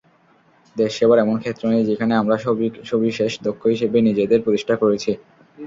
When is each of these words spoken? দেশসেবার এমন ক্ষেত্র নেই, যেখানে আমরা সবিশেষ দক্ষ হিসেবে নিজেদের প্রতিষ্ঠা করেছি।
দেশসেবার 0.75 1.17
এমন 1.19 1.35
ক্ষেত্র 1.39 1.63
নেই, 1.71 1.87
যেখানে 1.89 2.13
আমরা 2.15 2.35
সবিশেষ 2.91 3.31
দক্ষ 3.43 3.61
হিসেবে 3.73 3.97
নিজেদের 4.07 4.43
প্রতিষ্ঠা 4.45 4.75
করেছি। 4.81 5.11